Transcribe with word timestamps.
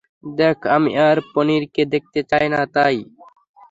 দেখ, 0.37 0.57
আমি 0.75 0.91
আর 1.07 1.17
পনিরকে 1.33 1.83
দেখতে 1.93 2.19
চাই 2.31 2.45
না 2.53 2.61
তাই? 2.75 2.97